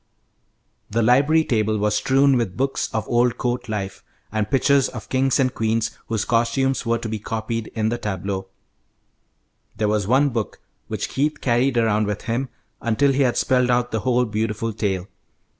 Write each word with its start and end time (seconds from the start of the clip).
The 0.89 1.03
library 1.03 1.43
table 1.45 1.77
was 1.77 1.93
strewn 1.93 2.35
with 2.35 2.57
books 2.57 2.91
of 2.91 3.07
old 3.07 3.37
court 3.37 3.69
life, 3.69 4.03
and 4.31 4.49
pictures 4.49 4.89
of 4.89 5.09
kings 5.09 5.39
and 5.39 5.53
queens 5.53 5.95
whose 6.07 6.25
costumes 6.25 6.87
were 6.87 6.97
to 6.97 7.07
be 7.07 7.19
copied 7.19 7.67
in 7.75 7.89
the 7.89 7.99
tableaux. 7.99 8.47
There 9.77 9.87
was 9.87 10.07
one 10.07 10.29
book 10.29 10.59
which 10.87 11.07
Keith 11.09 11.39
carried 11.39 11.77
around 11.77 12.07
with 12.07 12.23
him 12.23 12.49
until 12.81 13.11
he 13.11 13.21
had 13.21 13.37
spelled 13.37 13.69
out 13.69 13.91
the 13.91 13.99
whole 13.99 14.25
beautiful 14.25 14.73
tale. 14.73 15.07